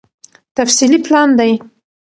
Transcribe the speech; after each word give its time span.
تفصيلي 0.55 0.99
پلان 1.05 1.29
دی 1.37 1.51